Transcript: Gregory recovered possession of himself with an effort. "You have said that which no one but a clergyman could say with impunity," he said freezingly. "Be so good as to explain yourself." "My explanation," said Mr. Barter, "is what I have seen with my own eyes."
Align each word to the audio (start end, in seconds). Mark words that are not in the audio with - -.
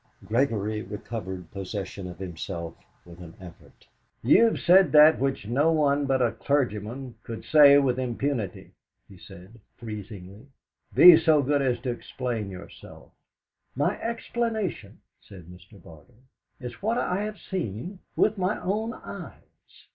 Gregory 0.25 0.81
recovered 0.81 1.51
possession 1.51 2.07
of 2.07 2.17
himself 2.17 2.73
with 3.05 3.19
an 3.21 3.35
effort. 3.39 3.85
"You 4.23 4.45
have 4.45 4.59
said 4.59 4.91
that 4.93 5.19
which 5.19 5.45
no 5.45 5.71
one 5.71 6.07
but 6.07 6.23
a 6.23 6.31
clergyman 6.31 7.13
could 7.21 7.45
say 7.45 7.77
with 7.77 7.99
impunity," 7.99 8.71
he 9.07 9.19
said 9.19 9.59
freezingly. 9.77 10.47
"Be 10.91 11.19
so 11.19 11.43
good 11.43 11.61
as 11.61 11.77
to 11.81 11.91
explain 11.91 12.49
yourself." 12.49 13.11
"My 13.75 14.01
explanation," 14.01 15.01
said 15.21 15.45
Mr. 15.45 15.79
Barter, 15.79 16.23
"is 16.59 16.81
what 16.81 16.97
I 16.97 17.21
have 17.21 17.37
seen 17.37 17.99
with 18.15 18.39
my 18.39 18.59
own 18.59 18.93
eyes." 18.95 19.83